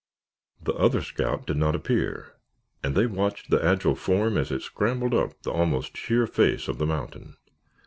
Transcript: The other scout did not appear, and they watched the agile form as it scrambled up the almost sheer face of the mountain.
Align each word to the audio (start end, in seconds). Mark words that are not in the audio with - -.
The 0.63 0.73
other 0.73 1.03
scout 1.03 1.45
did 1.45 1.57
not 1.57 1.75
appear, 1.75 2.33
and 2.83 2.95
they 2.95 3.05
watched 3.05 3.51
the 3.51 3.63
agile 3.63 3.93
form 3.93 4.35
as 4.35 4.49
it 4.49 4.63
scrambled 4.63 5.13
up 5.13 5.39
the 5.43 5.51
almost 5.51 5.95
sheer 5.95 6.25
face 6.25 6.67
of 6.67 6.79
the 6.79 6.87
mountain. 6.87 7.37